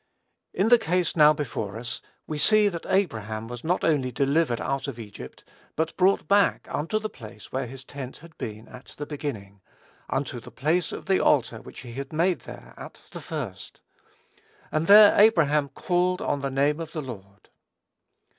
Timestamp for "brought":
5.95-6.27